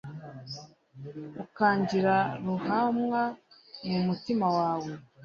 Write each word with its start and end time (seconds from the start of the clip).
ukangira 1.43 2.15
ruhamwa 2.45 3.21
mu 3.89 3.99
mutima 4.07 4.45
wawe 4.57 4.91